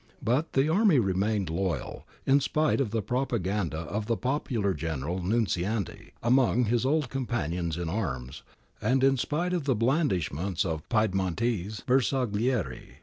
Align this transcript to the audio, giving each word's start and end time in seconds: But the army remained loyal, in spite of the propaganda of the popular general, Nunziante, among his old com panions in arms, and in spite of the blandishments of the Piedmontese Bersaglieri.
But 0.23 0.53
the 0.53 0.67
army 0.67 0.97
remained 0.97 1.51
loyal, 1.51 2.07
in 2.25 2.39
spite 2.39 2.81
of 2.81 2.89
the 2.89 3.03
propaganda 3.03 3.77
of 3.81 4.07
the 4.07 4.17
popular 4.17 4.73
general, 4.73 5.21
Nunziante, 5.21 6.09
among 6.23 6.65
his 6.65 6.87
old 6.87 7.07
com 7.11 7.27
panions 7.27 7.79
in 7.79 7.87
arms, 7.87 8.41
and 8.81 9.03
in 9.03 9.15
spite 9.15 9.53
of 9.53 9.65
the 9.65 9.75
blandishments 9.75 10.65
of 10.65 10.81
the 10.89 10.97
Piedmontese 10.97 11.81
Bersaglieri. 11.85 12.95